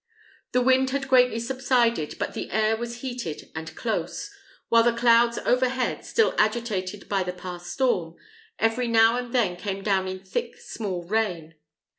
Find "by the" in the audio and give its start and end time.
7.07-7.31